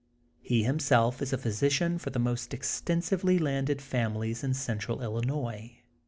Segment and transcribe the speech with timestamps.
[0.41, 5.77] He himself is a physician for the most extensively landed families in central Illinois.